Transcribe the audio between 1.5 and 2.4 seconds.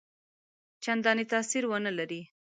ونه لري.